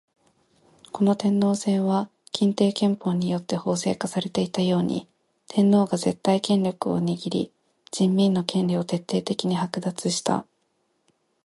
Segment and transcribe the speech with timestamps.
[0.91, 5.07] この天皇制は欽定憲法によって法制化されていたように、
[5.47, 7.51] 天皇が絶対権力を握り
[7.91, 10.47] 人民の権利を徹底的に剥奪した。